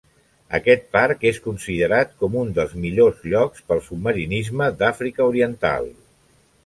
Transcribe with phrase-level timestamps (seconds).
[0.59, 5.87] Aquest parc és considerat com un dels millors llocs pel submarinisme d'Àfrica oriental.